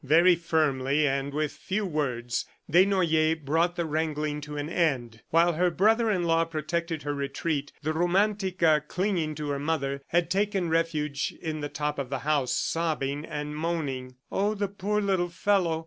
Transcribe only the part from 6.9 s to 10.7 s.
her retreat, the Romantica, clinging to her mother, had taken